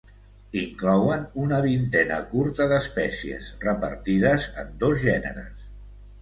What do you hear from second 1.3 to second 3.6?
una vintena curta d'espècies